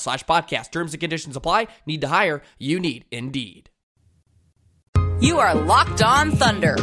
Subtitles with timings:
[0.00, 0.72] slash podcast.
[0.72, 1.68] Terms and conditions apply.
[1.86, 2.42] Need to hire?
[2.58, 3.70] You need Indeed.
[5.20, 6.76] You are Locked On Thunder,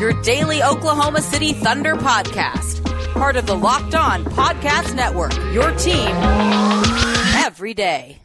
[0.00, 2.82] your daily Oklahoma City Thunder podcast.
[3.12, 6.08] Part of the Locked On Podcast Network, your team
[7.36, 8.18] every day.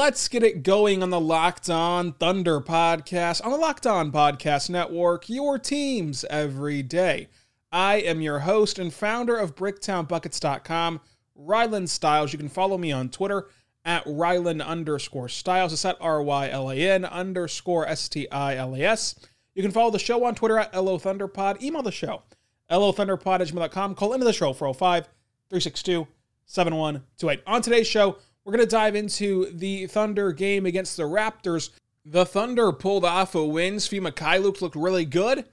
[0.00, 4.70] Let's get it going on the Locked On Thunder podcast, on the Locked On Podcast
[4.70, 7.28] Network, your teams every day.
[7.70, 11.02] I am your host and founder of BricktownBuckets.com,
[11.38, 12.32] Rylan Stiles.
[12.32, 13.48] You can follow me on Twitter
[13.84, 15.74] at Rylan underscore Stiles.
[15.74, 19.16] It's at R Y L A N underscore S T I L A S.
[19.54, 21.62] You can follow the show on Twitter at LO Thunderpod.
[21.62, 22.22] Email the show,
[22.70, 23.94] LOThunderpod at gmail.com.
[23.96, 25.04] Call into the show 405
[25.50, 26.08] 362
[26.46, 27.42] 7128.
[27.46, 28.16] On today's show,
[28.50, 31.70] we're going to dive into the Thunder game against the Raptors.
[32.04, 33.76] The Thunder pulled off a win.
[33.76, 35.44] Svi Mykhailiuk looked really good.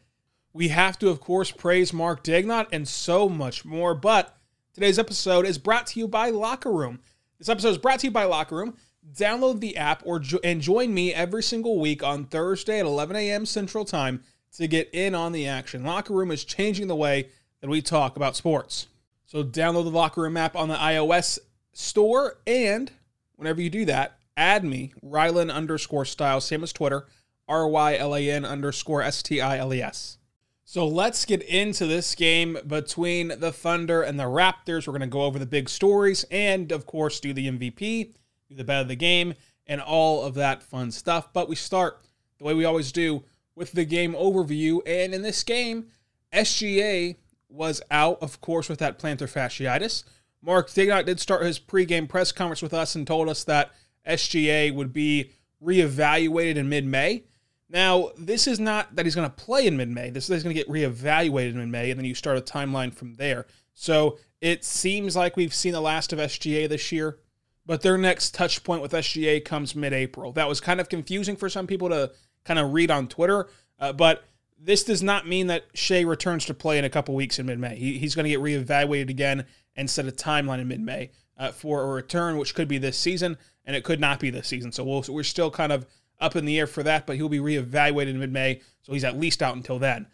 [0.52, 3.94] We have to, of course, praise Mark Daigneault and so much more.
[3.94, 4.36] But
[4.74, 6.98] today's episode is brought to you by Locker Room.
[7.38, 8.76] This episode is brought to you by Locker Room.
[9.14, 13.16] Download the app or jo- and join me every single week on Thursday at 11
[13.16, 13.46] a.m.
[13.46, 15.84] Central Time to get in on the action.
[15.84, 17.30] Locker Room is changing the way
[17.62, 18.88] that we talk about sports.
[19.28, 21.38] So download the Locker Room app on the iOS
[21.78, 22.40] store.
[22.46, 22.92] And
[23.36, 27.08] whenever you do that, add me, Rylan underscore style, same as Twitter,
[27.48, 30.18] R Y L A N underscore S T I L E S.
[30.66, 34.86] So let's get into this game between the Thunder and the Raptors.
[34.86, 38.14] We're going to go over the big stories and, of course, do the MVP,
[38.50, 39.34] do the bet of the game,
[39.66, 41.32] and all of that fun stuff.
[41.32, 42.02] But we start
[42.38, 43.24] the way we always do
[43.56, 44.82] with the game overview.
[44.86, 45.88] And in this game,
[46.34, 47.16] SGA
[47.48, 50.04] was out, of course, with that plantar fasciitis.
[50.42, 53.72] Mark Daigneault did start his pregame press conference with us and told us that
[54.08, 55.32] SGA would be
[55.64, 57.24] reevaluated in mid-May.
[57.70, 60.10] Now, this is not that he's going to play in mid-May.
[60.10, 63.16] This is going to get reevaluated in mid-May, and then you start a timeline from
[63.16, 63.46] there.
[63.74, 67.20] So it seems like we've seen the last of SGA this year,
[67.66, 70.32] but their next touch point with SGA comes mid-April.
[70.32, 72.12] That was kind of confusing for some people to
[72.46, 73.50] kind of read on Twitter,
[73.80, 74.24] uh, but
[74.60, 77.76] this does not mean that Shai returns to play in a couple weeks in mid-May.
[77.76, 79.46] He, he's going to get reevaluated again
[79.78, 83.38] and set a timeline in mid-May uh, for a return, which could be this season,
[83.66, 84.72] and it could not be this season.
[84.74, 85.86] So we we are still kind of
[86.20, 89.20] up in the air for that, but he'll be reevaluated in mid-May, so he's at
[89.20, 90.08] least out until then.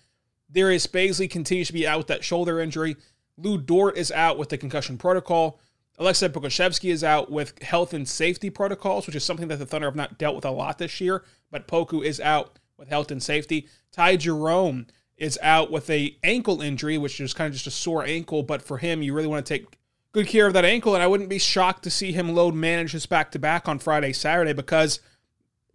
[0.52, 2.96] Darius Bazley continues to be out with that shoulder injury.
[3.38, 5.60] Lu Dort is out with the concussion protocol.
[6.00, 9.88] Aleksej Pokusevski is out with health and safety protocols, which is something that the Thunder
[9.88, 13.24] have not dealt with a lot this year, but Poku is out with health and
[13.24, 13.68] safety.
[13.92, 14.88] Ty Jerome
[15.18, 18.62] is out with a ankle injury, which is kind of just a sore ankle, but
[18.62, 19.78] for him, you really want to take
[20.12, 22.92] good care of that ankle, and I wouldn't be shocked to see him load manage
[22.92, 25.00] his back to back on Friday, Saturday, because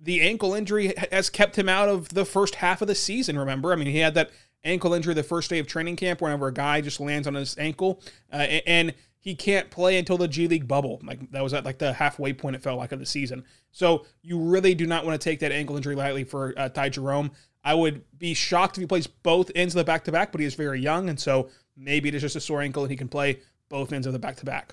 [0.01, 3.39] the ankle injury has kept him out of the first half of the season.
[3.39, 4.31] Remember, I mean, he had that
[4.65, 7.57] ankle injury the first day of training camp, whenever a guy just lands on his
[7.59, 8.01] ankle,
[8.33, 11.01] uh, and he can't play until the G League bubble.
[11.03, 13.45] Like that was at like the halfway point it felt like of the season.
[13.73, 16.91] So you really do not want to take that ankle injury lightly for uh, Ty
[16.91, 17.33] Jerome.
[17.69, 20.41] I would be shocked if he plays both ends of the back to back, but
[20.41, 22.97] he is very young, and so maybe it is just a sore ankle and he
[22.97, 24.73] can play both ends of the back to back.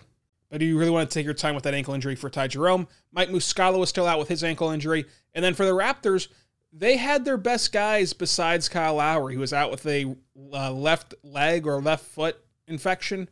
[0.49, 2.47] But do you really want to take your time with that ankle injury for Ty
[2.47, 2.87] Jerome?
[3.11, 5.03] Mike Muscala was still out with his ankle injury.
[5.33, 6.29] And then for the Raptors,
[6.71, 10.15] they had their best guys besides Kyle Lowry, who was out with a
[10.53, 13.27] uh, left leg or left foot infection.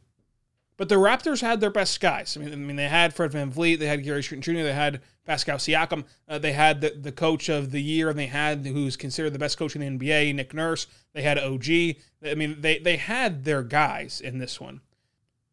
[0.84, 2.36] But the Raptors had their best guys.
[2.36, 5.00] I mean, I mean they had Fred VanVleet, they had Gary Trent Jr., they had
[5.26, 8.98] Pascal Siakam, uh, they had the, the coach of the year, and they had who's
[8.98, 10.88] considered the best coach in the NBA, Nick Nurse.
[11.14, 11.70] They had OG.
[12.26, 14.82] I mean, they, they had their guys in this one.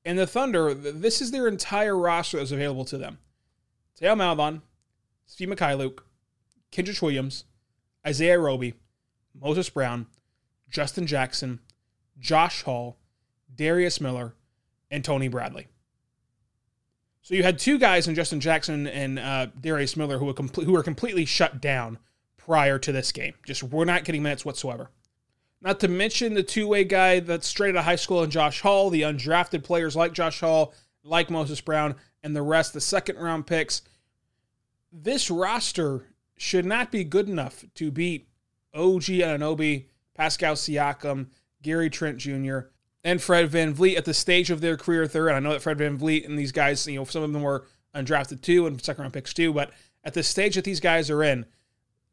[0.04, 3.18] And the Thunder, this is their entire roster that's available to them.
[3.96, 4.62] Theo Maledon,
[5.28, 6.00] Svi Mykhailiuk,
[6.72, 7.44] Kenrich Williams,
[8.04, 8.74] Isaiah Roby,
[9.40, 10.06] Moses Brown,
[10.68, 11.60] Justin Jackson,
[12.18, 12.96] Josh Hall,
[13.54, 14.34] Darius Miller,
[14.90, 15.68] and Tony Bradley.
[17.22, 20.72] So you had two guys in Justin Jackson and uh, Darius Miller who were, who
[20.72, 21.98] were completely shut down
[22.36, 23.34] prior to this game.
[23.46, 24.90] Just were not getting minutes whatsoever.
[25.60, 28.62] Not to mention the two way guy that's straight out of high school and Josh
[28.62, 33.18] Hall, the undrafted players like Josh Hall, like Moses Brown, and the rest, the second
[33.18, 33.82] round picks.
[34.90, 38.28] This roster should not be good enough to beat
[38.74, 41.28] OG Anunoby, Pascal Siakam,
[41.62, 42.60] Gary Trent Jr.,
[43.04, 45.28] and Fred VanVleet at the stage of their career third.
[45.28, 47.66] And I know that Fred VanVleet and these guys, you know, some of them were
[47.94, 49.70] undrafted too and second round picks too, but
[50.04, 51.46] at the stage that these guys are in,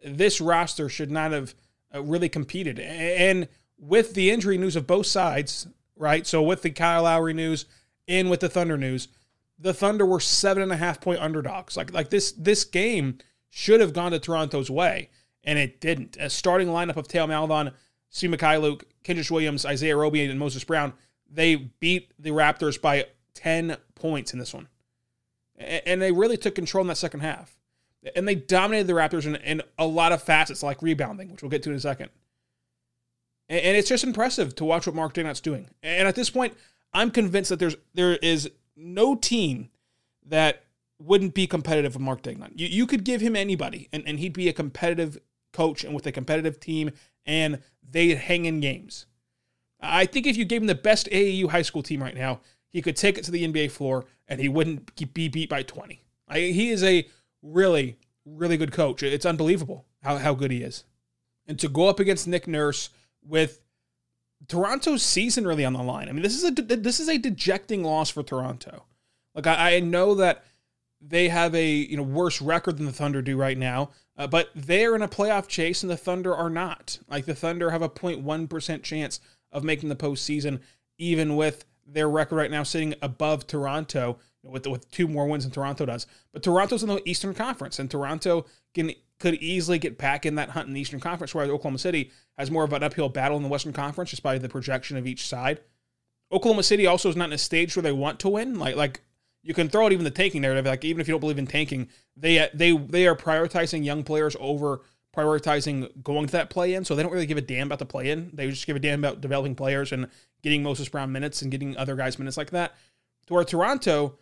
[0.04, 1.54] this roster should not have
[1.94, 2.80] uh, really competed.
[2.80, 3.48] And
[3.78, 6.25] with the injury news of both sides, right?
[6.25, 7.66] So with the Kyle Lowry news
[8.07, 9.07] and with the Thunder news,
[9.60, 11.75] the Thunder were seven and a half point underdogs.
[11.75, 13.18] Like like this this game
[13.50, 15.10] should have gone to Toronto's way,
[15.44, 16.18] and it didn't.
[16.19, 17.74] A starting lineup of Theo Maledon,
[18.12, 20.94] Svi Mykhailiuk, Kenrich Williams, Isaiah Roby, and Moses Brown,
[21.30, 23.06] they beat the Raptors by
[23.36, 24.68] 10 points in this one.
[25.57, 27.57] And they really took control in that second half.
[28.15, 31.50] And they dominated the Raptors in, in a lot of facets, like rebounding, which we'll
[31.50, 32.09] get to in a second.
[33.50, 35.69] And it's just impressive to watch what Mark Daigneault's doing.
[35.81, 36.54] And at this point,
[36.94, 39.69] I'm convinced that there's there is no team
[40.25, 40.63] that
[41.00, 42.51] wouldn't be competitive with Mark Daigneault.
[42.56, 45.18] You, you could give him anybody, and, and he'd be a competitive
[45.54, 46.92] coach and with a competitive team,
[47.25, 49.06] and they'd hang in games.
[49.80, 52.81] I think if you gave him the best AAU high school team right now, he
[52.81, 56.04] could take it to the NBA floor and he wouldn't be beat by 20.
[56.28, 57.07] I, he is a
[57.42, 59.04] really, really good coach.
[59.04, 60.84] It's unbelievable how, how good he is.
[61.48, 62.89] And to go up against Nick Nurse
[63.24, 63.62] with
[64.48, 66.10] Toronto's season really on the line.
[66.10, 68.83] I mean, this is a this is a dejecting loss for Toronto.
[69.33, 70.44] Like I, I know that
[71.01, 74.49] they have a you know worse record than the Thunder do right now, uh, but
[74.55, 76.99] they're in a playoff chase and the Thunder are not.
[77.07, 79.19] Like the Thunder have a 0.1 percent chance
[79.51, 80.59] of making the postseason,
[80.97, 85.51] even with their record right now sitting above Toronto with with two more wins than
[85.51, 86.07] Toronto does.
[86.33, 90.49] But Toronto's in the Eastern Conference, and Toronto can could easily get back in that
[90.49, 93.44] hunt in the Eastern Conference, whereas Oklahoma City has more of an uphill battle in
[93.44, 95.59] the Western Conference just by the projection of each side.
[96.31, 98.59] Oklahoma City also is not in a stage where they want to win.
[98.59, 99.01] Like like
[99.47, 100.65] you can throw out even the tanking narrative.
[100.65, 104.35] Like even if you don't believe in tanking, they they they are prioritizing young players
[104.41, 104.81] over
[105.15, 106.83] prioritizing going to that play in.
[106.83, 108.29] So they don't really give a damn about the play in.
[108.33, 110.09] They just give a damn about developing players and
[110.44, 112.75] getting Moses Brown minutes and getting other guys minutes like that.
[113.27, 114.17] To where Toronto,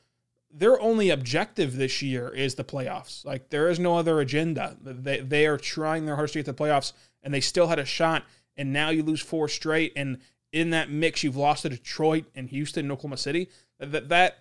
[0.52, 3.26] their only objective this year is the playoffs.
[3.26, 4.78] Like there is no other agenda.
[4.80, 6.94] They they are trying their hardest to get the playoffs,
[7.24, 8.26] and they still had a shot.
[8.58, 10.20] And now you lose four straight, and
[10.52, 13.50] in that mix, you've lost to Detroit and Houston and Oklahoma City.
[13.80, 14.38] That that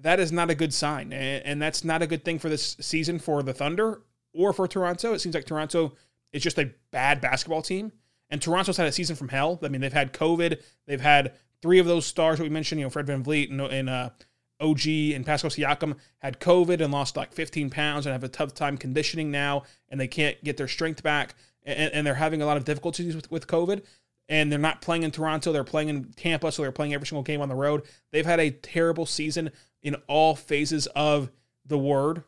[0.00, 3.18] that is not a good sign, and, that's not a good thing for this season
[3.18, 4.02] for the Thunder
[4.32, 5.12] or for Toronto.
[5.12, 5.94] It seems like Toronto
[6.32, 7.92] is just a bad basketball team,
[8.30, 9.58] and Toronto's had a season from hell.
[9.62, 12.86] I mean, they've had COVID, they've had three of those stars that we mentioned, you
[12.86, 14.10] know, Fred VanVleet and, and uh,
[14.60, 18.54] OG and Pascal Siakam had COVID and lost like 15 pounds and have a tough
[18.54, 22.46] time conditioning now, and they can't get their strength back, and, and they're having a
[22.46, 23.84] lot of difficulties with, with COVID.
[24.30, 27.22] And they're not playing in Toronto; they're playing in Tampa, so they're playing every single
[27.22, 27.84] game on the road.
[28.12, 29.50] They've had a terrible season
[29.82, 31.30] in all phases of
[31.64, 32.24] the word,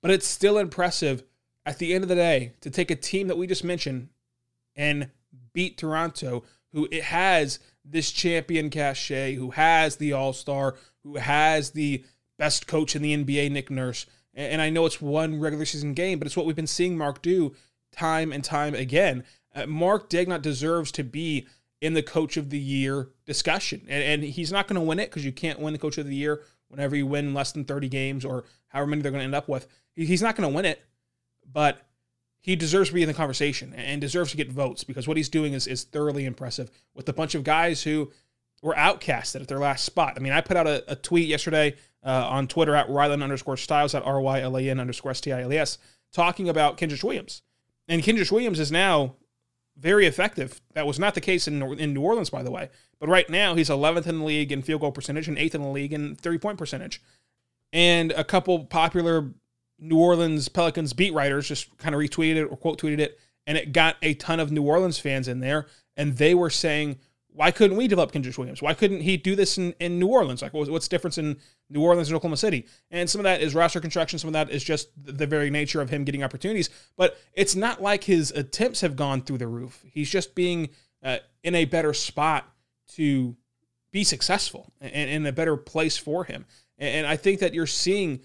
[0.00, 1.22] but it's still impressive
[1.66, 4.08] at the end of the day to take a team that we just mentioned
[4.76, 5.10] and
[5.52, 11.70] beat Toronto, who it has this champion cachet, who has the All Star, who has
[11.70, 12.04] the
[12.38, 14.06] best coach in the NBA, Nick Nurse.
[14.34, 17.22] And I know it's one regular season game, but it's what we've been seeing Mark
[17.22, 17.54] do
[17.92, 19.24] time and time again.
[19.54, 21.46] Uh, Mark Daigneault deserves to be
[21.84, 23.82] in the coach of the year discussion.
[23.88, 26.06] And, and he's not going to win it because you can't win the coach of
[26.06, 29.26] the year whenever you win less than 30 games or however many they're going to
[29.26, 29.68] end up with.
[29.94, 30.82] He's not going to win it,
[31.52, 31.86] but
[32.40, 35.28] he deserves to be in the conversation and deserves to get votes because what he's
[35.28, 38.10] doing is, is thoroughly impressive with a bunch of guys who
[38.62, 40.14] were outcasted at their last spot.
[40.16, 43.58] I mean, I put out a, a tweet yesterday uh, on Twitter at Rylan underscore
[43.58, 45.76] Stiles at R Y L A N underscore S T I L E S
[46.14, 47.42] talking about Kenrich Williams.
[47.88, 49.16] And Kenrich Williams is now
[49.76, 50.60] very effective.
[50.74, 52.70] That was not the case in, in New Orleans, by the way.
[53.00, 55.62] But right now, he's 11th in the league in field goal percentage and 8th in
[55.62, 57.02] the league in three point percentage.
[57.72, 59.32] And a couple popular
[59.78, 63.58] New Orleans Pelicans beat writers just kind of retweeted it or quote tweeted it, and
[63.58, 65.66] it got a ton of New Orleans fans in there.
[65.96, 66.98] And they were saying,
[67.34, 68.62] why couldn't we develop Kenrich Williams?
[68.62, 70.40] Why couldn't he do this in, in New Orleans?
[70.40, 71.36] Like, what's the difference in
[71.68, 72.64] New Orleans and Oklahoma City?
[72.92, 74.20] And some of that is roster construction.
[74.20, 76.70] Some of that is just the very nature of him getting opportunities.
[76.96, 79.84] But it's not like his attempts have gone through the roof.
[79.84, 80.68] He's just being
[81.02, 82.48] uh, in a better spot
[82.92, 83.36] to
[83.90, 86.46] be successful and in a better place for him.
[86.78, 88.20] And I think that you're seeing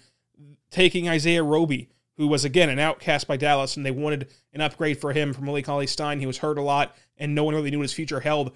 [0.70, 5.00] taking Isaiah Roby, who was again an outcast by Dallas, and they wanted an upgrade
[5.00, 6.20] for him from Malik Cauley-Stein.
[6.20, 8.52] He was hurt a lot, and no one really knew what his future held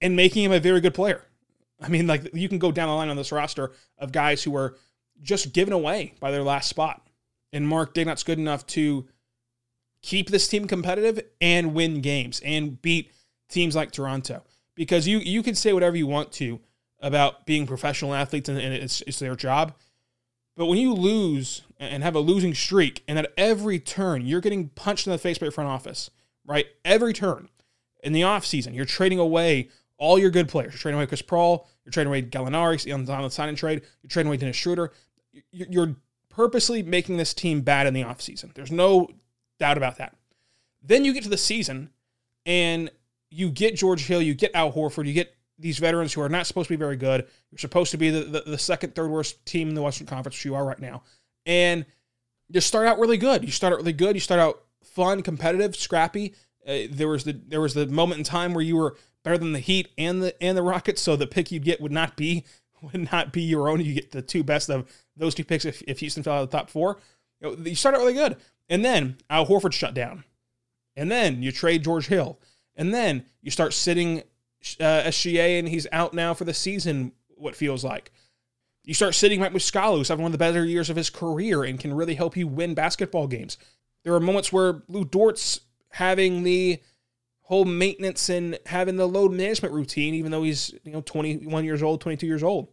[0.00, 1.22] and making him a very good player.
[1.80, 4.50] I mean, like you can go down the line on this roster of guys who
[4.50, 4.76] were
[5.22, 7.06] just given away by their last spot.
[7.52, 9.06] And Mark Daigneault's good enough to
[10.02, 13.12] keep this team competitive and win games and beat
[13.48, 14.42] teams like Toronto.
[14.74, 16.60] Because you you can say whatever you want to
[17.00, 19.74] about being professional athletes and, and it's, it's their job.
[20.56, 24.70] But when you lose and have a losing streak, and at every turn you're getting
[24.70, 26.10] punched in the face by your front office,
[26.46, 26.66] right?
[26.84, 27.48] Every turn
[28.02, 30.72] in the offseason, you're trading away all your good players.
[30.72, 31.68] You're trading away Chris Paul.
[31.84, 33.82] You're trading away Gallinari on the sign and trade.
[34.02, 34.92] You're trading away Dennis Schroeder.
[35.50, 35.96] You're
[36.28, 38.52] purposely making this team bad in the offseason.
[38.54, 39.08] There's no
[39.58, 40.16] doubt about that.
[40.82, 41.90] Then you get to the season
[42.44, 42.90] and
[43.30, 46.46] you get George Hill, you get Al Horford, you get these veterans who are not
[46.46, 47.26] supposed to be very good.
[47.50, 50.36] You're supposed to be the, the, the second, third worst team in the Western Conference,
[50.36, 51.02] which you are right now.
[51.46, 51.86] And
[52.48, 53.42] you start out really good.
[53.42, 54.14] You start out really good.
[54.14, 56.34] You start out fun, competitive, scrappy.
[56.66, 59.52] Uh, there was the there was the moment in time where you were better than
[59.52, 61.02] the Heat and the and the Rockets.
[61.02, 62.44] So the pick you'd get would not be
[62.80, 63.80] would not be your own.
[63.80, 66.50] You get the two best of those two picks if, if Houston fell out of
[66.50, 66.98] the top four.
[67.40, 68.36] You, know, you start out really good,
[68.70, 70.24] and then Al Horford shut down,
[70.94, 72.38] and then you trade George Hill,
[72.76, 74.20] and then you start sitting
[74.80, 77.12] uh, SGA, and he's out now for the season.
[77.36, 78.12] What feels like.
[78.84, 81.64] You start sitting Mike Muscala, who's having one of the better years of his career
[81.64, 83.58] and can really help you win basketball games.
[84.04, 86.80] There are moments where Lu Dort's having the
[87.46, 91.82] whole maintenance and having the load management routine, even though he's you know 21 years
[91.82, 92.68] old, 22 years old.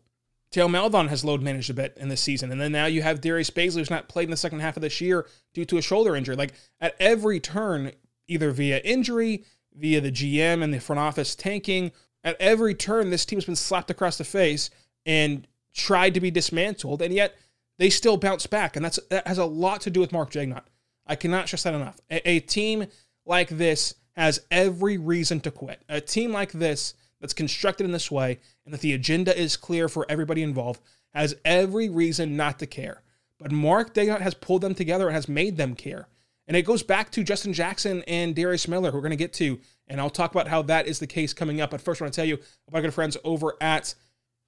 [0.52, 3.22] Theo Maledon has load managed a bit in this season, and then now you have
[3.22, 5.82] Darius Bazley, who's not played in the second half of this year due to a
[5.82, 6.36] shoulder injury.
[6.36, 7.92] Like at every turn,
[8.28, 11.92] either via injury, via the GM and the front office tanking,
[12.24, 14.72] at every turn, this team's been slapped across the face
[15.06, 17.36] and tried to be dismantled, and yet
[17.78, 20.66] they still bounce back, and that's that has a lot to do with Mark Daigneault.
[21.06, 22.00] I cannot stress that enough.
[22.10, 22.88] A, a team
[23.26, 25.82] like this has every reason to quit.
[25.90, 29.88] A team like this, that's constructed in this way, and that the agenda is clear
[29.88, 30.82] for everybody involved,
[31.14, 33.02] has every reason not to care.
[33.40, 36.08] But Mark Daigneault has pulled them together and has made them care.
[36.48, 39.34] And it goes back to Justin Jackson and Darius Miller, who we're going to get
[39.34, 39.60] to.
[39.88, 41.72] And I'll talk about how that is the case coming up.
[41.72, 43.96] But first, I want to tell you about good friends over at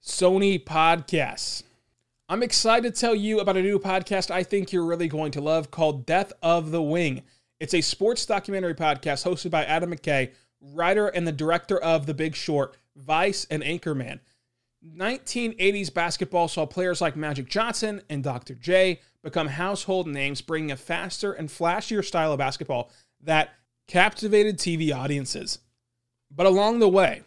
[0.04, 1.64] Sony Podcasts.
[2.28, 5.42] I'm excited to tell you about a new podcast I think you're really going to
[5.42, 7.22] love called Death at the Wing.
[7.58, 12.14] It's a sports documentary podcast hosted by Adam McKay, writer and the director of The
[12.14, 14.20] Big Short, Vice, and Anchorman.
[14.86, 18.56] 1980s basketball saw players like Magic Johnson and Dr.
[18.56, 23.54] J become household names, bringing a faster and flashier style of basketball that
[23.88, 25.60] captivated TV audiences.
[26.30, 27.22] But along the way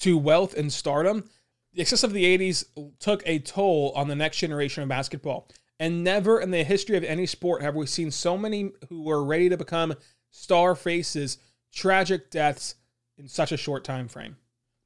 [0.00, 1.24] to wealth and stardom,
[1.72, 2.66] the excess of the 80s
[3.00, 5.48] took a toll on the next generation of basketball.
[5.78, 9.24] And never in the history of any sport have we seen so many who were
[9.24, 9.94] ready to become
[10.30, 11.38] star faces
[11.72, 12.76] tragic deaths
[13.18, 14.36] in such a short time frame.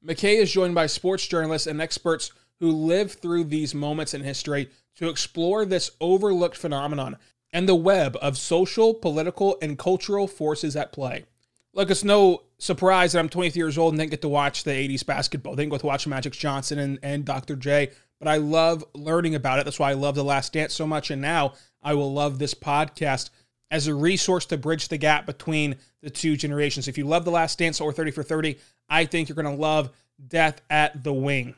[0.05, 4.69] McKay is joined by sports journalists and experts who live through these moments in history
[4.95, 7.17] to explore this overlooked phenomenon
[7.53, 11.25] and the web of social, political, and cultural forces at play.
[11.73, 14.71] Look, it's no surprise that I'm 23 years old and didn't get to watch the
[14.71, 15.55] 80s basketball.
[15.55, 17.55] Didn't get to watch Magic Johnson and, and Dr.
[17.55, 17.91] J
[18.21, 19.65] but I love learning about it.
[19.65, 21.09] That's why I love The Last Dance so much.
[21.09, 23.31] And now I will love this podcast
[23.71, 26.87] as a resource to bridge the gap between the two generations.
[26.87, 29.59] If you love The Last Dance or 30 for 30, I think you're going to
[29.59, 29.89] love
[30.27, 31.55] Death at the Wing.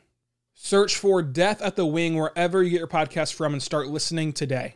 [0.54, 4.32] Search for Death at the Wing wherever you get your podcast from and start listening
[4.32, 4.76] today.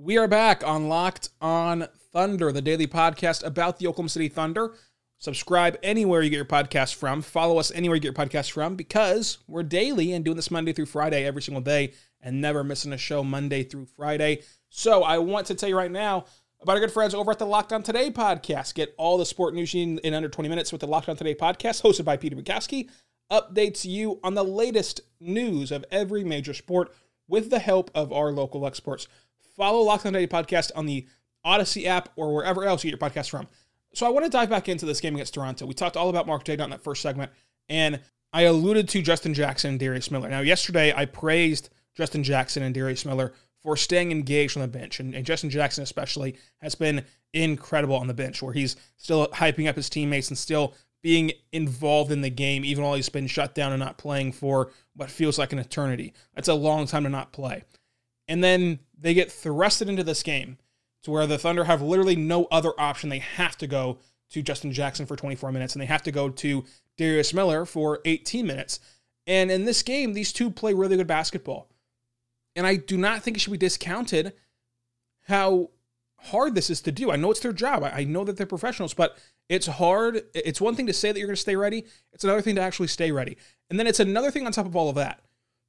[0.00, 4.74] We are back on Locked on Thunder, the daily podcast about the Oklahoma City Thunder.
[5.18, 7.20] Subscribe anywhere you get your podcast from.
[7.20, 10.72] Follow us anywhere you get your podcast from because we're daily and doing this Monday
[10.72, 14.42] through Friday every single day and never missing a show Monday through Friday.
[14.68, 16.26] So I want to tell you right now
[16.60, 18.74] about our good friends over at the Locked On Today podcast.
[18.74, 21.34] Get all the sport news in, in under 20 minutes with the Locked On Today
[21.34, 22.88] podcast, hosted by Peter Bukowski.
[23.32, 26.94] Updates you on the latest news of every major sport
[27.26, 29.08] with the help of our local experts.
[29.58, 31.06] Follow Locked On podcast on the
[31.44, 33.48] Odyssey app or wherever else you get your podcast from.
[33.92, 35.66] So I want to dive back into this game against Toronto.
[35.66, 37.32] We talked all about Mark Daigneault in that first segment,
[37.68, 38.00] and
[38.32, 40.28] I alluded to Justin Jackson and Darius Miller.
[40.28, 45.00] Now, yesterday I praised Justin Jackson and Darius Miller for staying engaged on the bench,
[45.00, 49.68] and, and Justin Jackson especially has been incredible on the bench, where he's still hyping
[49.68, 53.54] up his teammates and still being involved in the game, even while he's been shut
[53.54, 56.12] down and not playing for what feels like an eternity.
[56.34, 57.64] That's a long time to not play.
[58.28, 60.58] And then they get thrusted into this game
[61.02, 63.08] to where the Thunder have literally no other option.
[63.08, 63.98] They have to go
[64.30, 66.64] to Justin Jackson for 24 minutes and they have to go to
[66.96, 68.80] Darius Miller for 18 minutes.
[69.26, 71.68] And in this game, these two play really good basketball.
[72.56, 74.32] And I do not think it should be discounted
[75.26, 75.70] how
[76.16, 77.10] hard this is to do.
[77.10, 77.84] I know it's their job.
[77.84, 80.22] I know that they're professionals, but it's hard.
[80.34, 82.60] It's one thing to say that you're going to stay ready, it's another thing to
[82.60, 83.36] actually stay ready.
[83.70, 85.22] And then it's another thing on top of all of that.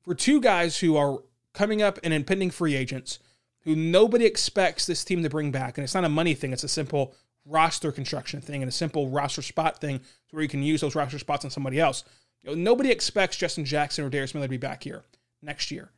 [0.03, 1.19] For two guys who are
[1.53, 3.19] coming up and impending free agents,
[3.61, 5.77] who nobody expects this team to bring back.
[5.77, 7.13] And it's not a money thing, it's a simple
[7.45, 10.01] roster construction thing and a simple roster spot thing
[10.31, 12.03] where you can use those roster spots on somebody else.
[12.41, 15.03] You know, nobody expects Justin Jackson or Darius Miller to be back here
[15.41, 15.89] next year.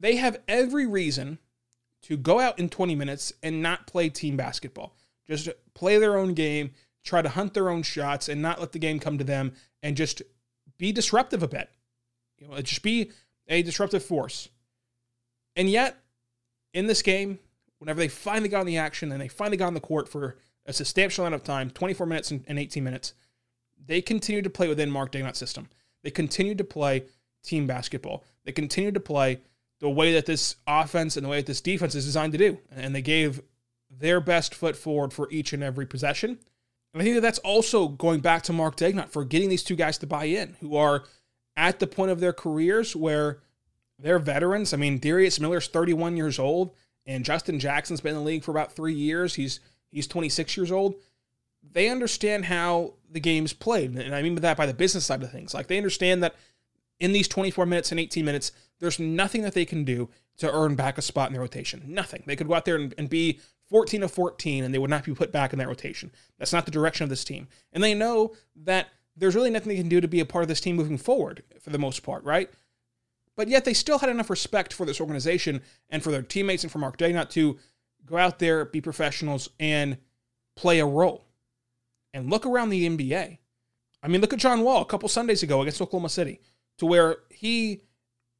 [0.00, 1.38] They have every reason
[2.02, 4.94] to go out in 20 minutes and not play team basketball.
[5.26, 6.70] Just play their own game,
[7.04, 9.52] try to hunt their own shots, and not let the game come to them,
[9.82, 10.22] and just
[10.78, 11.68] be disruptive a bit.
[12.38, 13.10] You know, just be
[13.48, 14.48] a disruptive force.
[15.56, 15.96] And yet,
[16.72, 17.38] in this game,
[17.78, 20.36] whenever they finally got in the action and they finally got on the court for
[20.66, 23.14] a substantial amount of time 24 minutes and 18 minutes
[23.88, 25.68] they continued to play within Mark Daigneault's system.
[26.02, 27.04] They continued to play
[27.42, 28.24] team basketball.
[28.44, 29.40] They continued to play
[29.80, 32.58] the way that this offense and the way that this defense is designed to do.
[32.70, 33.40] And they gave
[33.90, 36.38] their best foot forward for each and every possession.
[36.92, 39.76] And I think that that's also going back to Mark Daigneault for getting these two
[39.76, 41.04] guys to buy in who are
[41.58, 43.40] at the point of their careers where
[43.98, 44.72] they're veterans.
[44.72, 46.70] I mean, Darius Miller's 31 years old,
[47.04, 49.34] and Justin Jackson's been in the league for about three years.
[49.34, 49.58] He's
[49.90, 50.94] he's 26 years old.
[51.70, 55.32] They understand how the game's played, and I mean that by the business side of
[55.32, 55.52] things.
[55.52, 56.36] Like they understand that
[57.00, 60.76] in these 24 minutes and 18 minutes, there's nothing that they can do to earn
[60.76, 61.82] back a spot in the rotation.
[61.88, 62.22] Nothing.
[62.24, 65.04] They could go out there and, and be 14 of 14, and they would not
[65.04, 66.12] be put back in that rotation.
[66.38, 67.48] That's not the direction of this team.
[67.72, 68.88] And they know that
[69.18, 71.42] there's really nothing they can do to be a part of this team moving forward
[71.60, 72.50] for the most part, right?
[73.36, 76.72] But yet they still had enough respect for this organization and for their teammates and
[76.72, 77.58] for Mark Day not to
[78.06, 79.98] go out there, be professionals, and
[80.56, 81.24] play a role.
[82.14, 83.38] And look around the NBA.
[84.02, 86.40] I mean, look at John Wall a couple Sundays ago against Oklahoma City,
[86.78, 87.82] to where he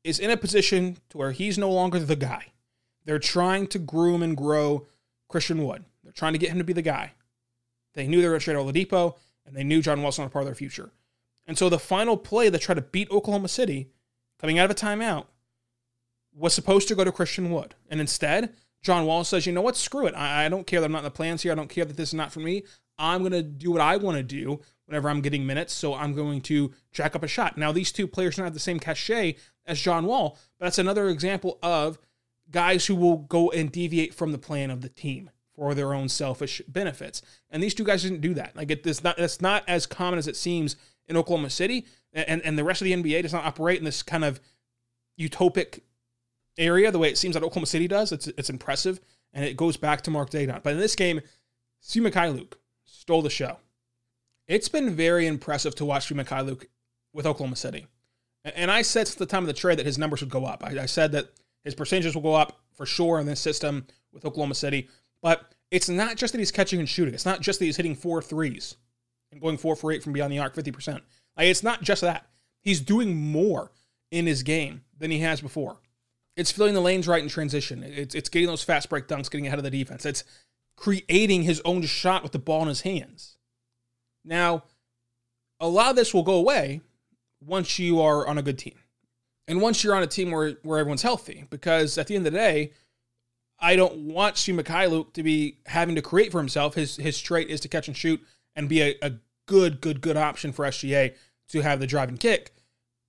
[0.04, 2.46] is in a position to where he's no longer the guy.
[3.04, 4.86] They're trying to groom and grow
[5.28, 5.84] Christian Wood.
[6.02, 7.12] They're trying to get him to be the guy.
[7.94, 9.16] They knew they were going to trade Oladipo,
[9.48, 10.92] and they knew John Wall's not a part of their future.
[11.46, 13.90] And so the final play that tried to beat Oklahoma City
[14.38, 15.26] coming out of a timeout,
[16.34, 17.74] was supposed to go to Christian Wood.
[17.88, 20.14] And instead, John Wall says, you know what, screw it.
[20.14, 21.52] I, I don't care that I'm not in the plans here.
[21.52, 22.64] I don't care that this is not for me.
[22.98, 25.72] I'm going to do what I want to do whenever I'm getting minutes.
[25.72, 27.58] So I'm going to jack up a shot.
[27.58, 31.08] Now, these two players don't have the same cachet as John Wall, but that's another
[31.08, 31.98] example of
[32.50, 36.08] guys who will go and deviate from the plan of the team for their own
[36.08, 37.20] selfish benefits.
[37.50, 38.54] And these two guys didn't do that.
[38.54, 40.76] Like it, it's not, it's not as common as it seems
[41.08, 44.02] in Oklahoma City and, and the rest of the NBA does not operate in this
[44.02, 44.40] kind of
[45.20, 45.80] utopic
[46.56, 48.12] area the way it seems that Oklahoma City does.
[48.12, 49.00] It's it's impressive,
[49.32, 50.62] and it goes back to Mark Daigneault.
[50.62, 51.20] But in this game,
[51.82, 53.58] Svi Luke stole the show.
[54.46, 56.66] It's been very impressive to watch Svi Luke
[57.12, 57.86] with Oklahoma City.
[58.44, 60.64] And I said since the time of the trade that his numbers would go up.
[60.64, 61.28] I, I said that
[61.64, 64.88] his percentages will go up for sure in this system with Oklahoma City.
[65.22, 67.14] But it's not just that he's catching and shooting.
[67.14, 68.76] It's not just that he's hitting four threes
[69.32, 70.94] and going four for eight from beyond the arc, 50%.
[71.36, 72.26] Like, it's not just that.
[72.62, 73.70] He's doing more
[74.10, 75.78] in his game than he has before.
[76.36, 77.82] It's filling the lanes right in transition.
[77.82, 80.06] It's, it's getting those fast break dunks, getting ahead of the defense.
[80.06, 80.24] It's
[80.76, 83.36] creating his own shot with the ball in his hands.
[84.24, 84.64] Now,
[85.60, 86.80] a lot of this will go away
[87.44, 88.78] once you are on a good team.
[89.48, 92.32] And once you're on a team where, where everyone's healthy, because at the end of
[92.32, 92.72] the day,
[93.60, 96.74] I don't want Svi Mykhailiuk to be having to create for himself.
[96.74, 98.20] His his trait is to catch and shoot
[98.54, 99.12] and be a, a
[99.46, 101.14] good, good, good option for SGA
[101.48, 102.52] to have the drive and kick.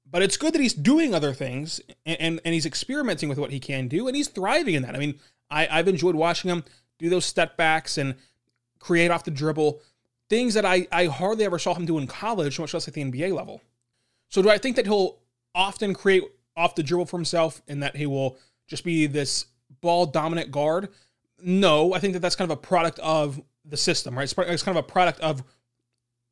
[0.10, 3.52] But it's good that he's doing other things and, and, and he's experimenting with what
[3.52, 4.96] he can do, and he's thriving in that.
[4.96, 5.20] I mean,
[5.52, 6.64] I, I've enjoyed watching him
[6.98, 8.16] do those step backs and
[8.80, 9.82] create off the dribble,
[10.30, 13.04] things that I, I hardly ever saw him do in college, much less at the
[13.04, 13.62] NBA level.
[14.30, 15.18] So do I think that he'll
[15.54, 16.24] often create
[16.56, 19.46] off the dribble for himself and that he will just be this
[19.82, 20.90] ball dominant guard?
[21.42, 24.24] No, I think that that's kind of a product of the system, right?
[24.24, 25.44] It's kind of a product of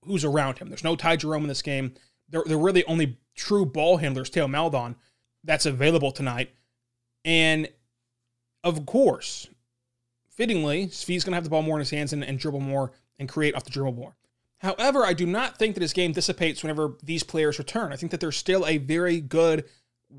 [0.04, 0.70] who's around him.
[0.70, 1.94] There's no Ty Jerome in this game.
[2.30, 4.96] They're, they're really only true ball handlers, Theo Maledon,
[5.44, 6.50] that's available tonight.
[7.24, 7.70] And
[8.64, 9.48] of course,
[10.30, 12.92] fittingly, Svi's going to have the ball more in his hands and, and dribble more
[13.20, 14.16] and create off the dribble more.
[14.60, 17.94] However, I do not think that his game dissipates whenever these players return.
[17.94, 19.66] I think that there's still a very good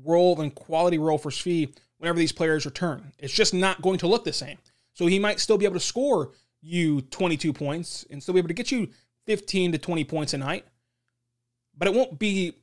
[0.03, 3.11] role and quality role for Svi whenever these players return.
[3.19, 4.57] It's just not going to look the same.
[4.93, 6.31] So he might still be able to score
[6.61, 8.89] you 22 points and still be able to get you
[9.27, 10.65] 15 to 20 points a night,
[11.77, 12.55] but it won't be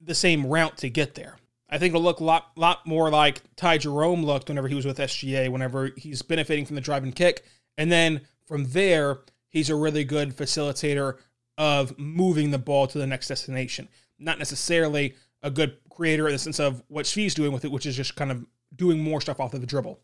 [0.00, 1.36] the same route to get there.
[1.68, 4.84] I think it'll look a lot, lot more like Ty Jerome looked whenever he was
[4.86, 7.44] with SGA, whenever he's benefiting from the drive and kick.
[7.78, 11.18] And then from there, he's a really good facilitator
[11.56, 13.88] of moving the ball to the next destination.
[14.18, 17.86] Not necessarily a good creator in the sense of what Svi's doing with it, which
[17.86, 20.00] is just kind of doing more stuff off of the dribble.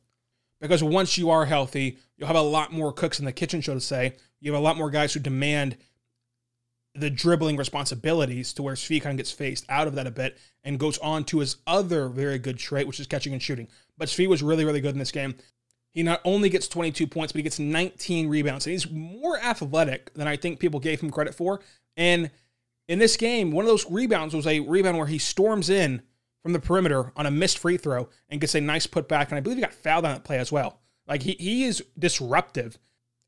[0.61, 3.75] Because once you are healthy, you'll have a lot more cooks in the kitchen, so
[3.75, 4.17] to say.
[4.41, 5.77] You have a lot more guys who demand
[6.95, 10.39] the dribbling responsibilities to where Svi kind of gets phased out of that a bit
[10.65, 13.69] and goes on to his other very good trait, which is catching and shooting.
[13.99, 15.35] But Svi was really, really good in this game.
[15.93, 18.67] He not only gets 22 points, but he gets 19 rebounds.
[18.67, 21.61] And he's more athletic than I think people gave him credit for.
[21.97, 22.31] And
[22.89, 26.03] in this game, one of those rebounds was a rebound where he storms in
[26.43, 29.29] from the perimeter on a missed free throw and gets a nice putback.
[29.29, 30.81] And I believe he got fouled on that play as well.
[31.07, 32.79] Like he, he is disruptive.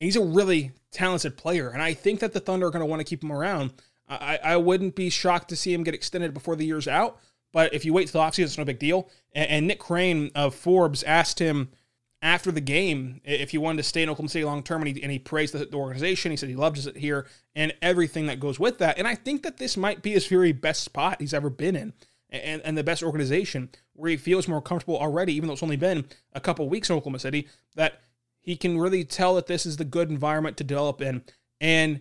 [0.00, 1.70] He's a really talented player.
[1.70, 3.72] And I think that the Thunder are going to want to keep him around.
[4.08, 7.18] I, I wouldn't be shocked to see him get extended before the year's out.
[7.52, 9.10] But if you wait till the offseason, it's no big deal.
[9.32, 11.70] And, and Nick Crain of Forbes asked him
[12.20, 15.02] after the game if he wanted to stay in Oklahoma City long term, and he,
[15.02, 16.30] and he praised the, the, organization.
[16.30, 18.98] He said he loves it here and everything that goes with that.
[18.98, 21.92] And I think that this might be his very best spot he's ever been in
[22.30, 25.76] and, and the best organization where he feels more comfortable already, even though it's only
[25.76, 28.00] been a couple weeks in Oklahoma City, that
[28.40, 31.22] he can really tell that this is the good environment to develop in.
[31.60, 32.00] And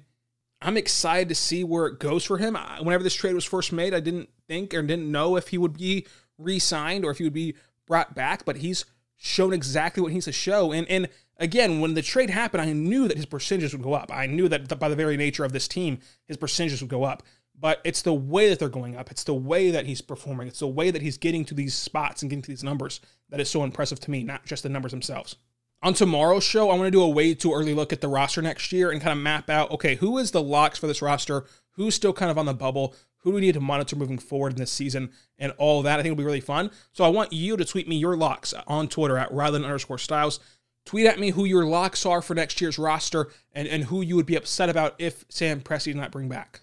[0.61, 2.57] I'm excited to see where it goes for him.
[2.81, 5.77] Whenever this trade was first made, I didn't think or didn't know if he would
[5.77, 8.85] be re signed or if he would be brought back, but he's
[9.17, 10.71] shown exactly what he needs to show.
[10.71, 14.11] And, and again, when the trade happened, I knew that his percentages would go up.
[14.13, 17.23] I knew that by the very nature of this team, his percentages would go up
[17.59, 19.09] but it's the way that they're going up.
[19.09, 20.47] It's the way that he's performing.
[20.47, 23.39] It's the way that he's getting to these spots and getting to these numbers that
[23.39, 25.35] is so impressive to me, not just the numbers themselves.
[25.83, 28.41] On tomorrow's show, I want to do a way too early look at the roster
[28.41, 31.45] next year and kind of map out okay, who is the locks for this roster?
[31.77, 32.93] Who's still kind of on the bubble?
[33.19, 35.99] Who do we need to monitor moving forward in this season and all that?
[35.99, 36.71] I think it'll be really fun.
[36.91, 40.39] So I want you to tweet me your locks on Twitter at Rylan underscore Stiles.
[40.85, 44.15] Tweet at me who your locks are for next year's roster and, and who you
[44.15, 46.61] would be upset about if Sam Presti did not bring back.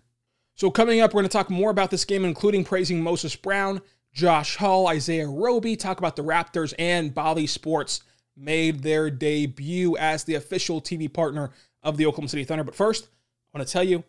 [0.56, 3.82] So, coming up, we're going to talk more about this game, including praising Moses Brown,
[4.12, 8.02] Josh Hall, Isaiah Roby, talk about the Raptors, and Bally Sports
[8.36, 11.50] made their debut as the official TV partner
[11.82, 12.64] of the Oklahoma City Thunder.
[12.64, 14.04] But first, I want to tell you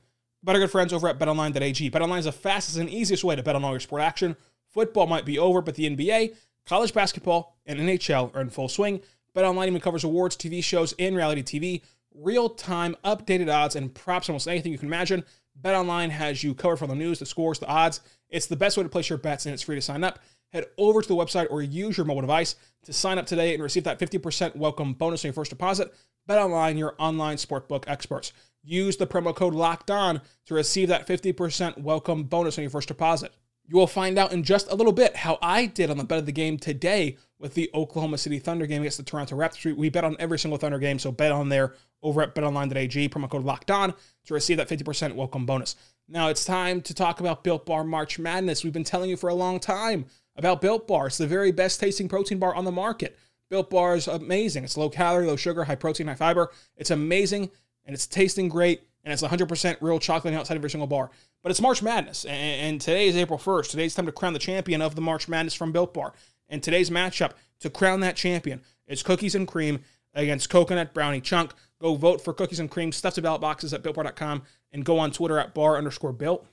[0.54, 1.90] our good friends over at betonline.ag.
[1.90, 4.36] Betonline is the fastest and easiest way to bet on all your sport action.
[4.68, 9.02] Football might be over, but the NBA, college basketball, and NHL are in full swing.
[9.36, 11.82] BetOnline even covers awards, TV shows, and reality TV,
[12.14, 15.24] real time updated odds, and props almost anything you can imagine.
[15.62, 18.02] BetOnline has you covered for the news, the scores, the odds.
[18.30, 20.20] It's the best way to place your bets, and it's free to sign up.
[20.52, 23.64] Head over to the website or use your mobile device to sign up today and
[23.64, 25.94] receive that 50% welcome bonus on your first deposit.
[26.30, 28.32] BetOnline, your online sportbook experts.
[28.66, 32.88] Use the promo code Locked On to receive that 50% welcome bonus on your first
[32.88, 33.32] deposit.
[33.68, 36.20] You will find out in just a little bit how I did on the bet
[36.20, 39.76] of the game today with the Oklahoma City Thunder game against the Toronto Raptors.
[39.76, 43.30] We bet on every single Thunder game, so bet on there over at betonline.ag, promo
[43.30, 43.94] code locked on
[44.26, 45.76] to receive that 50% welcome bonus.
[46.08, 48.64] Now it's time to talk about Built Bar March Madness.
[48.64, 51.08] We've been telling you for a long time about Built Bar.
[51.08, 53.18] It's the very best tasting protein bar on the market.
[53.50, 54.64] Built Bar is amazing.
[54.64, 56.52] It's low calorie, low sugar, high protein, high fiber.
[56.78, 57.52] It's amazing
[57.86, 61.12] and it's tasting great and it's 100% real chocolate outside every single bar.
[61.44, 63.70] But it's March Madness and today is April 1st.
[63.70, 66.14] Today's time to crown the champion of the March Madness from Built Bar.
[66.50, 69.80] And today's matchup to crown that champion is cookies and cream
[70.14, 71.54] against coconut brownie chunk.
[71.80, 75.12] Go vote for cookies and cream stuffed to ballot boxes at builtbar.com and go on
[75.12, 76.48] Twitter at bar underscore built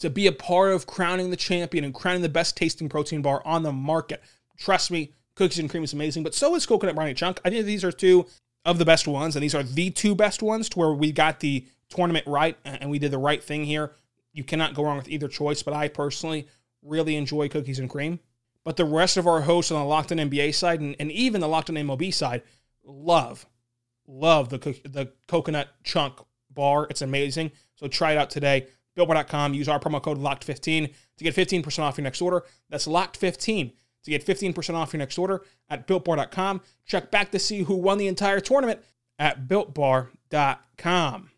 [0.00, 3.42] to be a part of crowning the champion and crowning the best tasting protein bar
[3.44, 4.22] on the market.
[4.56, 7.40] Trust me, cookies and cream is amazing, but so is coconut brownie chunk.
[7.44, 8.26] I think these are two
[8.64, 11.40] of the best ones, and these are the two best ones to where we got
[11.40, 13.92] the tournament right and we did the right thing here.
[14.32, 16.46] You cannot go wrong with either choice, but I personally
[16.82, 18.20] really enjoy cookies and cream.
[18.64, 21.40] but the rest of our hosts on the Locked On NBA side and, and even
[21.40, 22.42] the Locked On MLB side
[22.84, 23.46] love,
[24.06, 26.20] love the the coconut chunk
[26.50, 26.86] bar.
[26.90, 27.52] It's amazing.
[27.74, 28.66] So try it out today.
[28.96, 29.54] BuiltBar.com.
[29.54, 32.44] Use our promo code Locked15 to get 15% off your next order.
[32.68, 33.72] That's Locked15
[34.04, 36.60] to get 15% off your next order at BuiltBar.com.
[36.86, 38.80] Check back to see who won the entire tournament
[39.18, 41.30] at BuiltBar.com.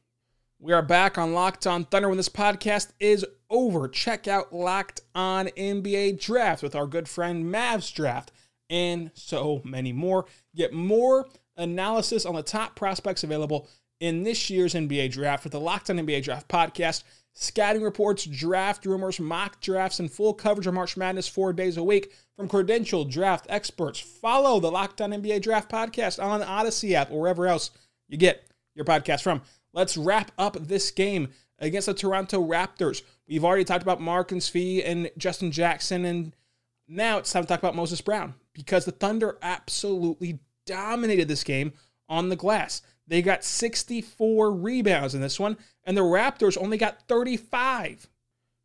[0.59, 3.89] We are back on Locked On Thunder when this podcast is over.
[3.89, 8.31] Check out Locked On NBA Draft with our good friend Mavs Draft
[8.71, 10.27] and so many more.
[10.55, 15.61] Get more analysis on the top prospects available in this year's NBA Draft with the
[15.61, 17.03] Locked On NBA Draft podcast,
[17.35, 21.83] scouting reports, draft rumors, mock drafts, and full coverage of March Madness four days a
[21.83, 23.99] week from credentialed draft experts.
[23.99, 27.71] Follow the Locked On NBA Draft podcast on Odyssey app or wherever else
[28.09, 29.43] you get your podcast from.
[29.73, 33.03] Let's wrap up this game against the Toronto Raptors.
[33.27, 36.37] We've already talked about Markkanen Svi and Justin Jackson, and
[36.89, 41.73] now it's time to talk about Moses Brown because the Thunder absolutely dominated this game
[42.09, 42.83] on the glass.
[43.13, 48.09] They got 64 rebounds in this one, and the Raptors only got 35.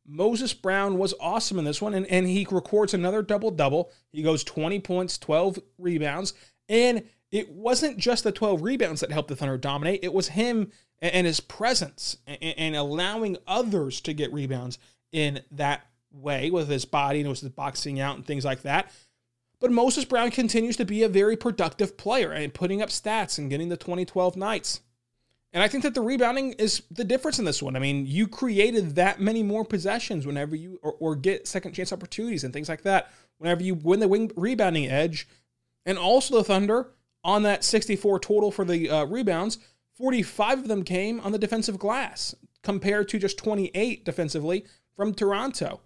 [0.05, 3.91] Moses Brown was awesome in this one, and, and he records another double double.
[4.13, 6.33] He goes 20 points, 12 rebounds,
[6.69, 10.71] and it wasn't just the 12 rebounds that helped the Thunder dominate, it was him
[11.01, 14.79] and his presence and allowing others to get rebounds
[15.11, 18.93] in that way with his body and with his boxing out and things like that.
[19.59, 23.49] But Moses Brown continues to be a very productive player and putting up stats and
[23.49, 24.81] getting the 2012 nights.
[25.53, 27.75] And I think that the rebounding is the difference in this one.
[27.75, 31.91] I mean, you created that many more possessions whenever you or, or get second chance
[31.91, 33.11] opportunities and things like that.
[33.39, 35.27] Whenever you win the wing rebounding edge,
[35.85, 36.91] and also the Thunder
[37.23, 39.57] on that 64 total for the uh, rebounds,
[39.95, 44.65] 45 of them came on the defensive glass compared to just 28 defensively
[44.95, 45.81] from Toronto.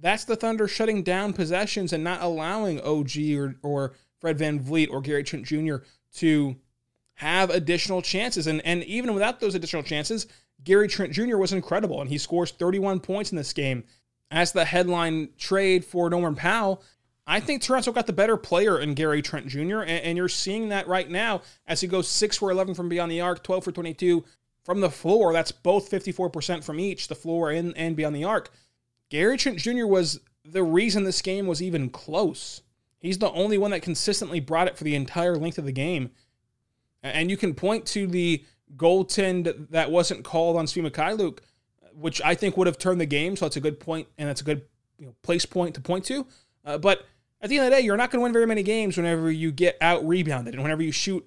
[0.00, 5.00] That's the Thunder shutting down possessions and not allowing OG or, or Fred VanVleet or
[5.00, 5.76] Gary Trent Jr.
[6.16, 6.56] to
[7.14, 8.46] have additional chances.
[8.46, 10.26] And, and even without those additional chances,
[10.64, 11.36] Gary Trent Jr.
[11.36, 13.84] was incredible and he scores 31 points in this game.
[14.30, 16.82] As the headline trade for Norman Powell,
[17.26, 20.68] I think Toronto got the better player in Gary Trent Jr., and, and, you're seeing
[20.68, 23.72] that right now as he goes 6 for 11 from beyond the arc, 12 for
[23.72, 24.24] 22
[24.64, 25.32] from the floor.
[25.32, 28.50] That's both 54% from each, the floor and, and beyond the arc.
[29.10, 29.86] Gary Trent Jr.
[29.86, 32.62] was the reason this game was even close.
[32.98, 36.10] He's the only one that consistently brought it for the entire length of the game.
[37.02, 38.44] And you can point to the
[38.76, 41.38] goaltend that wasn't called on Svi Mykhailiuk,
[41.94, 43.36] which I think would have turned the game.
[43.36, 44.62] So that's a good point, and that's a good
[44.98, 46.26] you know, place point to point to.
[46.64, 47.06] Uh, but
[47.40, 49.30] at the end of the day, you're not going to win very many games whenever
[49.30, 51.26] you get out rebounded and whenever you shoot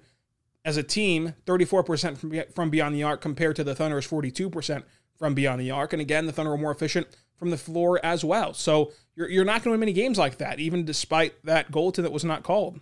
[0.64, 4.84] as a team 34% from, from beyond the arc compared to the Thunder's 42%
[5.18, 5.92] from beyond the arc.
[5.92, 8.54] And again, the Thunder are more efficient from the floor as well.
[8.54, 11.92] So you're, you're not going to win many games like that, even despite that goal
[11.92, 12.80] to that was not called.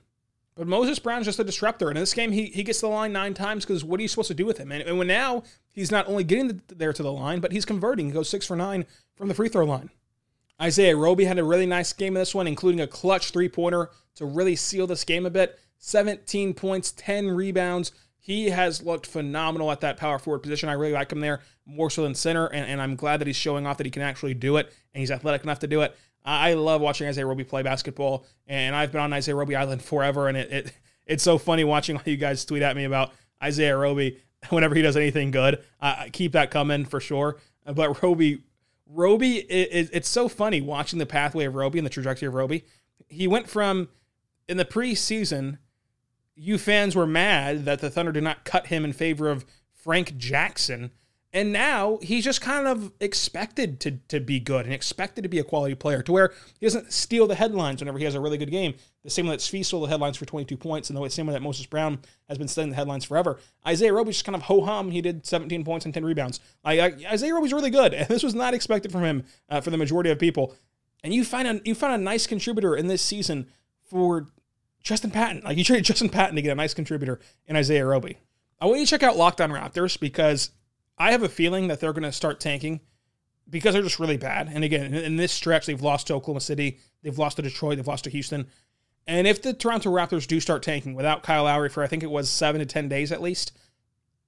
[0.55, 1.89] But Moses Brown's just a disruptor.
[1.89, 4.03] And in this game, he, he gets to the line nine times because what are
[4.03, 4.71] you supposed to do with him?
[4.71, 7.65] And, and when now he's not only getting the, there to the line, but he's
[7.65, 8.07] converting.
[8.07, 8.85] He goes six for nine
[9.17, 9.91] from the free throw line.
[10.61, 13.91] Isaiah Roby had a really nice game in this one, including a clutch three pointer
[14.17, 15.59] to really seal this game a bit.
[15.79, 17.93] 17 points, 10 rebounds.
[18.25, 20.69] He has looked phenomenal at that power forward position.
[20.69, 23.37] I really like him there more so than center, and, and I'm glad that he's
[23.37, 25.97] showing off that he can actually do it and he's athletic enough to do it.
[26.25, 30.29] I love watching Isaiah Roby play basketball, and I've been on Isaiah Roby Island forever,
[30.29, 30.73] and it, it
[31.05, 34.83] it's so funny watching all you guys tweet at me about Isaiah Roby whenever he
[34.83, 35.61] does anything good.
[35.81, 37.41] I keep that coming for sure.
[37.67, 38.45] But Roby
[38.87, 42.65] Roby, it, it's so funny watching the pathway of Roby and the trajectory of Roby.
[43.09, 43.89] He went from
[44.49, 45.59] in the preseason,
[46.35, 50.17] you fans were mad that the Thunder did not cut him in favor of Frank
[50.17, 50.91] Jackson.
[51.35, 55.39] And now he's just kind of expected to, to be good and expected to be
[55.39, 58.37] a quality player to where he doesn't steal the headlines whenever he has a really
[58.37, 58.75] good game.
[59.03, 61.33] The same way that Svi stole the headlines for 22 points, and the same way
[61.33, 63.41] that Moses Brown has been stealing the headlines forever.
[63.67, 64.91] Isaiah Roby's just kind of ho hum.
[64.91, 66.39] He did 17 points and 10 rebounds.
[66.65, 69.79] Like, Isaiah Roby's really good, and this was not expected from him uh, for the
[69.79, 70.55] majority of people.
[71.03, 73.49] And you find a you find a nice contributor in this season
[73.91, 74.29] for
[74.83, 75.43] Justin Patton.
[75.45, 78.19] Like you traded Justin Patton to get a nice contributor in Isaiah Roby.
[78.61, 80.51] I want you to check out Locked On Raptors because
[80.99, 82.81] I have a feeling that they're going to start tanking
[83.49, 84.51] because they're just really bad.
[84.53, 87.87] And again, in this stretch, they've lost to Oklahoma City, they've lost to Detroit, they've
[87.87, 88.47] lost to Houston.
[89.07, 92.11] And if the Toronto Raptors do start tanking without Kyle Lowry for I think it
[92.11, 93.53] was seven to 10 days at least,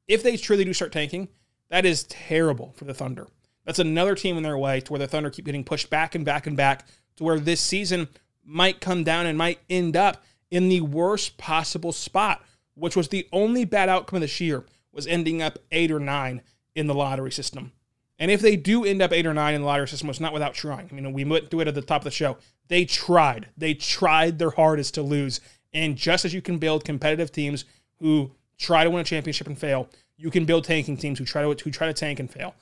[0.09, 1.29] if they truly do start tanking,
[1.71, 3.29] that is terrible for the Thunder.
[3.64, 6.25] That's another team in their way to where the Thunder keep getting pushed back and
[6.25, 6.87] back and back
[7.17, 8.09] to where this season
[8.45, 13.28] might come down and might end up in the worst possible spot, which was the
[13.33, 16.42] only bad outcome of this year, was ending up eight or nine
[16.74, 17.72] in the lottery system.
[18.18, 20.33] And if they do end up eight or nine in the lottery system, it's not
[20.33, 20.88] without trying.
[20.90, 22.37] I mean, we went through it at the top of the show.
[22.68, 23.48] They tried.
[23.57, 25.40] They tried their hardest to lose.
[25.72, 27.64] And just as you can build competitive teams
[27.98, 31.42] who try to win a championship and fail, you can build tanking teams who try
[31.42, 32.54] to who try to tank and fail.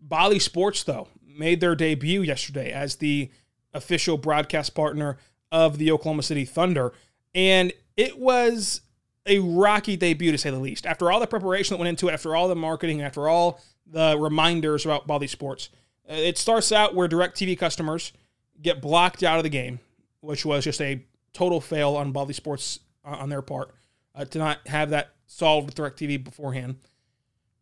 [0.00, 3.30] Bally Sports, though, made their debut yesterday as the
[3.72, 5.18] official broadcast partner
[5.50, 6.92] of the Oklahoma City Thunder.
[7.34, 8.80] And it was
[9.26, 10.86] a rocky debut to say the least.
[10.86, 14.16] After all the preparation that went into it, after all the marketing, after all the
[14.18, 15.70] reminders about Bally Sports,
[16.08, 18.12] uh, it starts out where DirecTV customers
[18.60, 19.80] get blocked out of the game,
[20.20, 23.74] which was just a total fail on Bally Sports uh, on their part
[24.14, 26.76] uh, to not have that solved with DirecTV beforehand.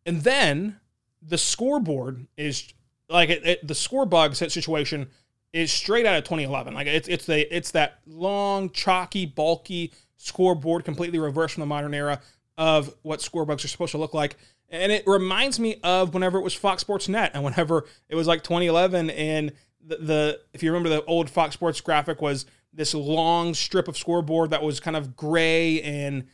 [0.05, 0.79] And then
[1.21, 2.73] the scoreboard is
[3.09, 5.09] like it, it, the score bug situation
[5.53, 6.73] is straight out of 2011.
[6.73, 11.93] Like it's it's the it's that long, chalky, bulky scoreboard, completely reversed from the modern
[11.93, 12.19] era
[12.57, 14.35] of what score bugs are supposed to look like.
[14.69, 18.25] And it reminds me of whenever it was Fox Sports Net and whenever it was
[18.25, 19.51] like 2011 and
[19.85, 23.95] the, the if you remember the old Fox Sports graphic was this long strip of
[23.97, 26.25] scoreboard that was kind of gray and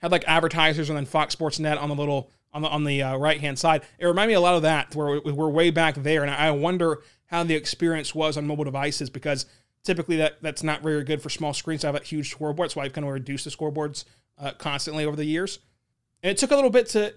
[0.00, 3.02] had like advertisers and then Fox Sports Net on the little on the on the
[3.02, 3.82] uh, right hand side.
[3.98, 7.02] It reminded me a lot of that where we're way back there, and I wonder
[7.26, 9.46] how the experience was on mobile devices because
[9.84, 12.72] typically that that's not very good for small screens to have that huge scoreboard.
[12.72, 14.04] Why I've kind of reduced the scoreboards
[14.38, 15.60] uh, constantly over the years.
[16.22, 17.14] And it took a little bit to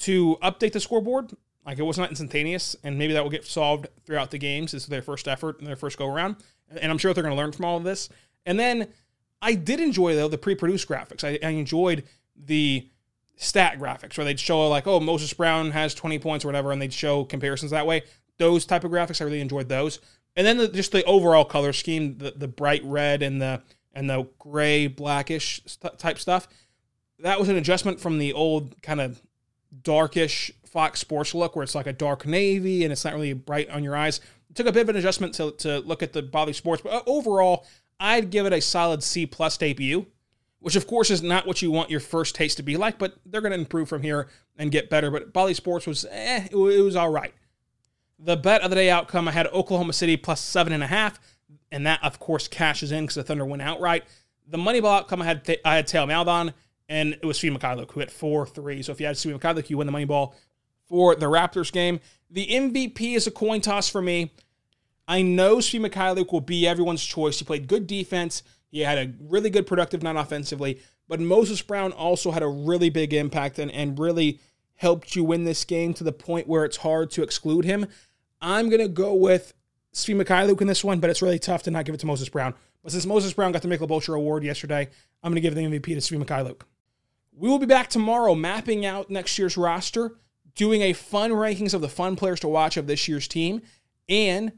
[0.00, 1.32] to update the scoreboard.
[1.64, 4.72] Like it was not instantaneous, and maybe that will get solved throughout the games.
[4.72, 6.36] This is their first effort and their first go around,
[6.70, 8.08] and I'm sure they're going to learn from all of this.
[8.46, 8.88] And then
[9.42, 11.24] I did enjoy though the pre-produced graphics.
[11.24, 12.04] I, I enjoyed
[12.36, 12.88] the
[13.36, 16.80] stat graphics where they'd show like, oh, Moses Brown has 20 points or whatever, and
[16.80, 18.02] they'd show comparisons that way.
[18.38, 20.00] Those type of graphics, I really enjoyed those.
[20.36, 24.08] And then the, just the overall color scheme, the, the bright red and the and
[24.08, 26.46] the gray blackish st- type stuff.
[27.18, 29.20] That was an adjustment from the old kind of
[29.82, 33.68] darkish Fox Sports look, where it's like a dark navy and it's not really bright
[33.70, 34.20] on your eyes.
[34.50, 36.92] It took a bit of an adjustment to, to look at the Bally Sports, but
[36.92, 37.66] uh, overall,
[37.98, 40.06] I'd give it a solid C plus debut,
[40.60, 43.16] which of course is not what you want your first taste to be like, but
[43.26, 45.10] they're going to improve from here and get better.
[45.10, 47.34] But Bally Sports was, eh, it was all right.
[48.18, 51.20] The bet of the day outcome, I had Oklahoma City plus seven and a half,
[51.70, 54.04] and that of course cashes in because the Thunder went outright.
[54.48, 56.52] The money ball outcome, I had th- I had Theo Maledon,
[56.88, 58.82] and it was Svi Mykhailiuk who hit four three.
[58.82, 60.34] So if you had Svi Mykhailiuk, you win the money ball
[60.88, 62.00] for the Raptors game.
[62.30, 64.32] The MVP is a coin toss for me.
[65.06, 67.38] I know Svi Mykhailiuk will be everyone's choice.
[67.38, 68.42] He played good defense.
[68.70, 70.80] He had a really good productive night offensively.
[71.08, 74.40] But Moses Brown also had a really big impact and, and really
[74.74, 77.86] helped you win this game to the point where it's hard to exclude him.
[78.40, 79.54] I'm going to go with
[79.94, 82.28] Svi Mykhailiuk in this one, but it's really tough to not give it to Moses
[82.28, 82.54] Brown.
[82.82, 84.88] But since Moses Brown got the Michelob Ultra Award yesterday,
[85.22, 86.62] I'm going to give the MVP to Svi Mykhailiuk.
[87.32, 90.16] We will be back tomorrow mapping out next year's roster,
[90.54, 93.62] doing a fun rankings of the fun players to watch of this year's team,
[94.08, 94.52] and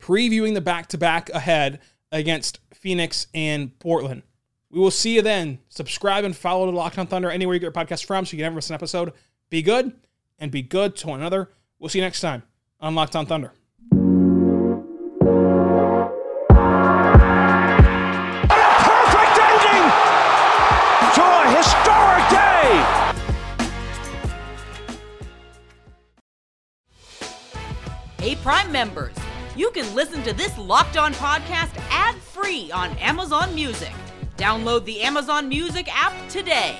[0.00, 1.80] previewing the back to back ahead
[2.10, 4.22] against Phoenix and Portland.
[4.70, 5.58] We will see you then.
[5.68, 8.38] Subscribe and follow the Locked On Thunder anywhere you get your podcast from so you
[8.38, 9.12] can never miss an episode.
[9.50, 9.92] Be good
[10.38, 11.50] and be good to one another.
[11.78, 12.42] We'll see you next time
[12.82, 13.52] on Locked On Thunder.
[18.80, 19.86] perfect ending
[21.14, 22.84] to a historic day.
[28.18, 29.14] Hey, Prime members,
[29.56, 33.92] you can listen to this Locked On podcast ad free on Amazon Music.
[34.36, 36.76] Download the Amazon Music app today.